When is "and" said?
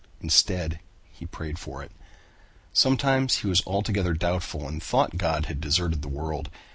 4.67-4.81